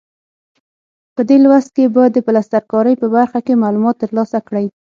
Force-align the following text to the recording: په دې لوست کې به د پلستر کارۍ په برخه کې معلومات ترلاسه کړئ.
په 1.15 1.21
دې 1.29 1.37
لوست 1.43 1.69
کې 1.75 1.85
به 1.93 2.03
د 2.11 2.17
پلستر 2.27 2.63
کارۍ 2.71 2.95
په 3.01 3.07
برخه 3.15 3.39
کې 3.45 3.61
معلومات 3.63 3.95
ترلاسه 4.03 4.37
کړئ. 4.47 4.65